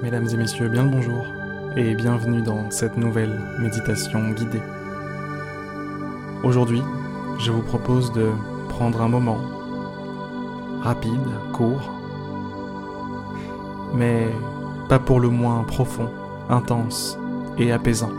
[0.00, 1.26] Mesdames et messieurs, bien le bonjour
[1.76, 4.62] et bienvenue dans cette nouvelle méditation guidée.
[6.44, 6.82] Aujourd'hui,
[7.40, 8.30] je vous propose de
[8.68, 9.40] prendre un moment
[10.82, 11.18] rapide,
[11.52, 11.92] court,
[13.92, 14.28] mais
[14.88, 16.08] pas pour le moins profond,
[16.48, 17.18] intense
[17.58, 18.12] et apaisant.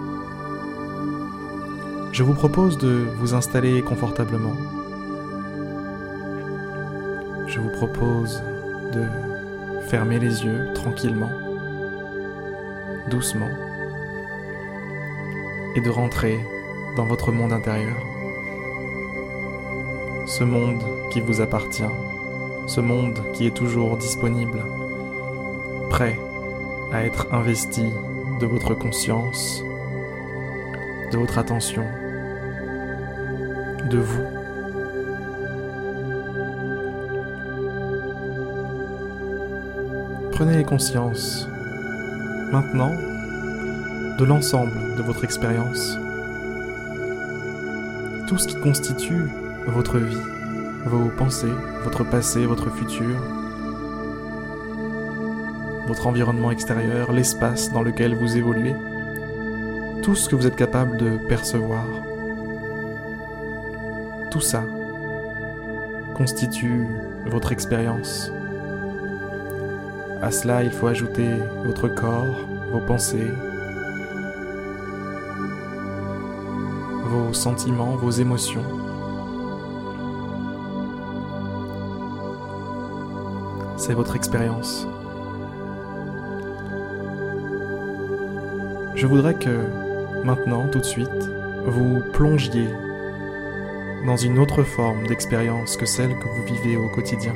[2.11, 4.57] Je vous propose de vous installer confortablement.
[7.47, 8.43] Je vous propose
[8.91, 9.05] de
[9.87, 11.31] fermer les yeux tranquillement
[13.09, 13.49] doucement
[15.75, 16.39] et de rentrer
[16.95, 17.97] dans votre monde intérieur.
[20.25, 21.83] Ce monde qui vous appartient,
[22.67, 24.63] ce monde qui est toujours disponible,
[25.89, 26.19] prêt
[26.91, 27.85] à être investi
[28.39, 29.63] de votre conscience,
[31.11, 31.85] de votre attention,
[33.89, 34.23] de vous.
[40.31, 41.47] Prenez conscience
[42.51, 42.95] maintenant
[44.17, 45.97] de l'ensemble de votre expérience.
[48.27, 49.29] Tout ce qui constitue
[49.67, 50.17] votre vie,
[50.85, 53.15] vos pensées, votre passé, votre futur,
[55.87, 58.75] votre environnement extérieur, l'espace dans lequel vous évoluez,
[60.01, 61.85] tout ce que vous êtes capable de percevoir.
[64.31, 64.63] Tout ça
[66.15, 66.85] constitue
[67.25, 68.31] votre expérience.
[70.21, 71.29] À cela, il faut ajouter
[71.63, 73.31] votre corps, vos pensées,
[77.05, 78.63] vos sentiments, vos émotions.
[83.77, 84.85] C'est votre expérience.
[88.95, 91.31] Je voudrais que, maintenant, tout de suite,
[91.65, 92.67] vous plongiez
[94.05, 97.33] dans une autre forme d'expérience que celle que vous vivez au quotidien.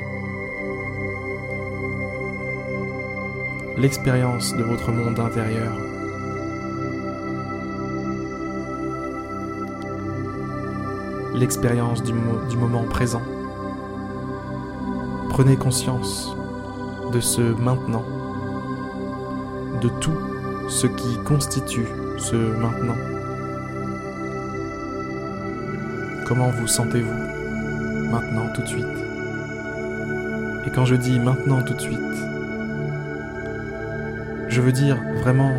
[3.77, 5.73] L'expérience de votre monde intérieur.
[11.33, 13.21] L'expérience du, moment présent.
[15.29, 16.35] Prenez conscience
[17.11, 18.05] de ce maintenant,
[19.81, 20.17] de tout
[20.69, 22.97] ce qui constitue ce maintenant.
[26.27, 28.85] Comment vous sentez-vous maintenant tout de suite?
[30.65, 32.32] Et quand je dis maintenant tout de suite,
[34.53, 35.51] je veux dire vraiment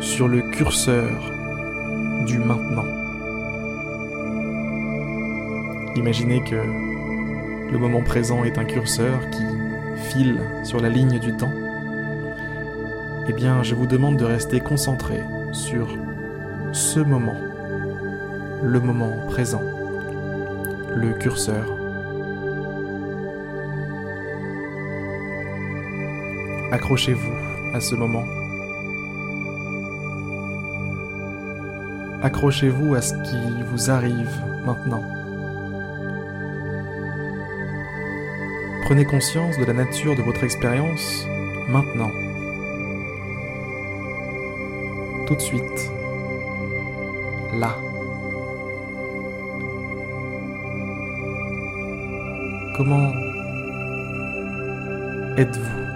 [0.00, 1.30] sur le curseur
[2.26, 2.86] du maintenant.
[5.94, 6.56] Imaginez que
[7.70, 9.44] le moment présent est un curseur qui
[10.08, 11.52] file sur la ligne du temps.
[13.28, 15.22] Eh bien, je vous demande de rester concentré
[15.52, 15.86] sur
[16.72, 17.36] ce moment,
[18.62, 19.64] le moment présent,
[20.94, 21.77] le curseur.
[26.70, 27.32] Accrochez-vous
[27.74, 28.26] à ce moment.
[32.22, 34.30] Accrochez-vous à ce qui vous arrive
[34.66, 35.02] maintenant.
[38.82, 41.26] Prenez conscience de la nature de votre expérience
[41.68, 42.10] maintenant.
[45.26, 45.90] Tout de suite.
[47.54, 47.76] Là.
[52.76, 53.12] Comment
[55.36, 55.87] êtes-vous?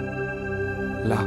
[1.05, 1.19] Là.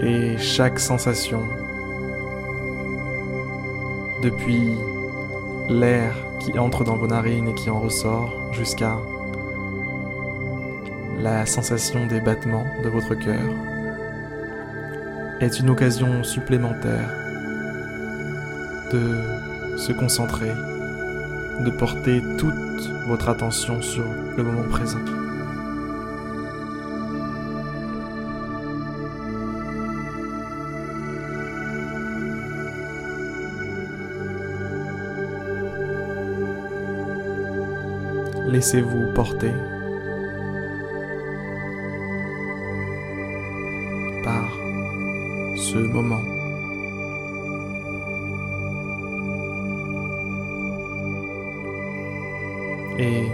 [0.00, 1.42] Et chaque sensation,
[4.22, 4.70] depuis
[5.68, 8.98] l'air qui entre dans vos narines et qui en ressort, jusqu'à
[11.18, 13.40] la sensation des battements de votre cœur,
[15.40, 17.10] est une occasion supplémentaire
[18.92, 20.52] de se concentrer
[21.64, 24.04] de porter toute votre attention sur
[24.36, 25.00] le moment présent.
[38.48, 39.52] Laissez-vous porter
[44.24, 44.50] par
[45.56, 46.35] ce moment.
[52.98, 53.28] Et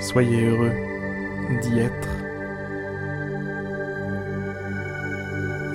[0.00, 0.72] soyez heureux
[1.62, 2.08] d'y être.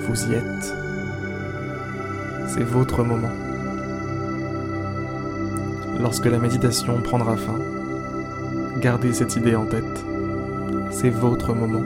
[0.06, 0.74] Vous y êtes.
[2.48, 3.30] C'est votre moment.
[6.00, 7.58] Lorsque la méditation prendra fin,
[8.80, 10.04] gardez cette idée en tête.
[10.90, 11.82] C'est votre moment.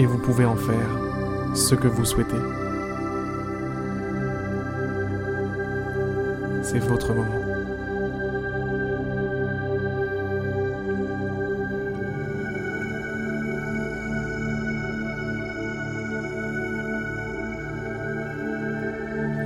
[0.00, 2.36] Et vous pouvez en faire ce que vous souhaitez.
[6.62, 7.47] C'est votre moment.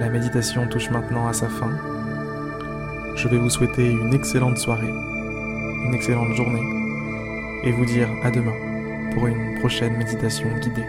[0.09, 1.71] Méditation touche maintenant à sa fin.
[3.15, 4.93] Je vais vous souhaiter une excellente soirée,
[5.87, 6.65] une excellente journée,
[7.65, 8.55] et vous dire à demain
[9.13, 10.87] pour une prochaine méditation guidée.